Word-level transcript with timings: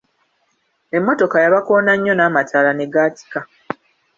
Emmotoka 0.97 1.37
yabakoona 1.43 1.91
nnyo 1.95 2.13
n'amataala 2.15 2.71
ne 2.75 2.85
gaatikka. 2.93 3.39